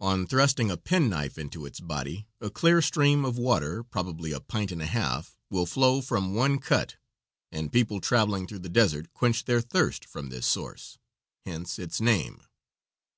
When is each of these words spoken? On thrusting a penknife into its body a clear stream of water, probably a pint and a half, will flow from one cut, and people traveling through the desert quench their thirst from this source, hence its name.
On 0.00 0.26
thrusting 0.26 0.70
a 0.70 0.78
penknife 0.78 1.36
into 1.36 1.66
its 1.66 1.78
body 1.78 2.26
a 2.40 2.48
clear 2.48 2.80
stream 2.80 3.22
of 3.26 3.36
water, 3.36 3.82
probably 3.84 4.32
a 4.32 4.40
pint 4.40 4.72
and 4.72 4.80
a 4.80 4.86
half, 4.86 5.36
will 5.50 5.66
flow 5.66 6.00
from 6.00 6.34
one 6.34 6.58
cut, 6.58 6.96
and 7.52 7.70
people 7.70 8.00
traveling 8.00 8.46
through 8.46 8.60
the 8.60 8.70
desert 8.70 9.12
quench 9.12 9.44
their 9.44 9.60
thirst 9.60 10.06
from 10.06 10.30
this 10.30 10.46
source, 10.46 10.96
hence 11.44 11.78
its 11.78 12.00
name. 12.00 12.40